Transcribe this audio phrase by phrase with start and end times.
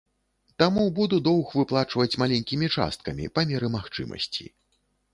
[0.63, 4.53] Таму буду доўг выплачваць маленькімі часткамі, па меры магчымасці.